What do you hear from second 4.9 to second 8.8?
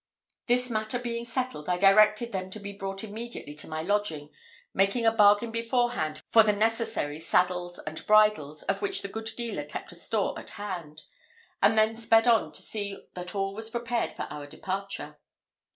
a bargain beforehand for the necessary saddles and bridles,